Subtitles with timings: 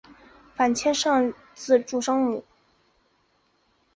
[0.55, 2.43] 反切上字注声母。